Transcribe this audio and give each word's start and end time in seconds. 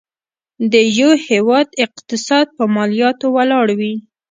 د 0.71 0.73
یو 0.99 1.11
هيواد 1.27 1.67
اقتصاد 1.85 2.47
په 2.57 2.63
مالياتو 2.75 3.27
ولاړ 3.35 3.67
وي. 3.79 3.95